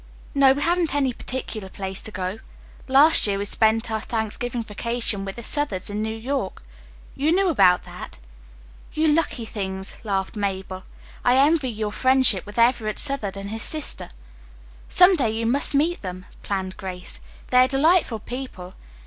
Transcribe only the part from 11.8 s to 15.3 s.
your friendship with Everett Southard and his sister." "Some day